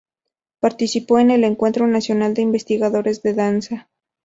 Participó 0.59 1.19
en 1.19 1.29
el 1.29 1.43
Encuentro 1.43 1.85
Nacional 1.85 2.33
de 2.33 2.41
Investigadores 2.41 3.21
de 3.21 3.35
Danza. 3.35 3.87